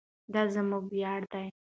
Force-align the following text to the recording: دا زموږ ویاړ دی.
دا 0.33 0.41
زموږ 0.53 0.83
ویاړ 0.91 1.21
دی. 1.33 1.47